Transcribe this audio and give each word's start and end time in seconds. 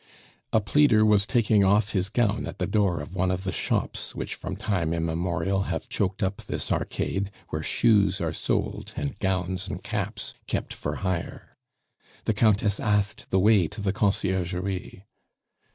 A 0.51 0.59
pleader 0.59 1.05
was 1.05 1.27
taking 1.27 1.63
off 1.63 1.91
his 1.91 2.09
gown 2.09 2.47
at 2.47 2.57
the 2.57 2.65
door 2.65 2.99
of 3.01 3.13
one 3.13 3.29
of 3.29 3.43
the 3.43 3.51
shops 3.51 4.15
which 4.15 4.33
from 4.33 4.55
time 4.55 4.95
immemorial 4.95 5.65
have 5.65 5.87
choked 5.89 6.23
up 6.23 6.37
this 6.37 6.71
arcade, 6.71 7.29
where 7.49 7.61
shoes 7.61 8.19
are 8.19 8.33
sold, 8.33 8.93
and 8.95 9.19
gowns 9.19 9.67
and 9.67 9.83
caps 9.83 10.33
kept 10.47 10.73
for 10.73 10.95
hire. 11.05 11.55
The 12.25 12.33
Countess 12.33 12.79
asked 12.79 13.29
the 13.29 13.39
way 13.39 13.67
to 13.67 13.79
the 13.79 13.93
Conciergerie. 13.93 15.03